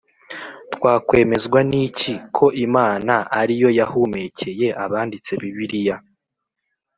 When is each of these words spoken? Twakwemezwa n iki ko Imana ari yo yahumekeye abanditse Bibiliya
Twakwemezwa 0.73 1.59
n 1.69 1.71
iki 1.85 2.13
ko 2.35 2.45
Imana 2.65 3.13
ari 3.39 3.53
yo 3.61 3.69
yahumekeye 3.79 4.67
abanditse 4.83 5.31
Bibiliya 5.41 5.97